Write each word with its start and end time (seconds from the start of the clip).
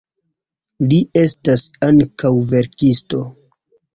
Li 0.93 0.97
estas 1.23 1.65
ankaŭ 1.89 2.31
verkisto. 2.53 3.21